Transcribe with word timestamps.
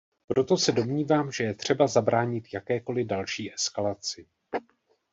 Proto 0.27 0.57
se 0.57 0.71
domnívám, 0.71 1.31
že 1.31 1.43
je 1.43 1.53
třeba 1.53 1.87
zabránit 1.87 2.53
jakékoli 2.53 3.05
další 3.05 3.53
eskalaci. 3.53 4.27